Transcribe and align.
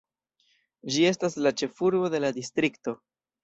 Ĝi 0.95 1.03
estas 1.11 1.37
la 1.47 1.53
ĉefurbo 1.63 2.13
de 2.17 2.25
la 2.27 2.35
distrikto. 2.41 2.99